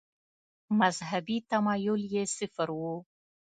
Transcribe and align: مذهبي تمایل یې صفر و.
مذهبي 0.79 1.37
تمایل 1.49 2.01
یې 2.13 2.23
صفر 2.37 2.69
و. 2.79 2.81